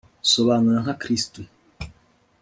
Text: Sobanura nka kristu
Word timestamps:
Sobanura 0.31 0.77
nka 0.83 0.93
kristu 1.01 1.41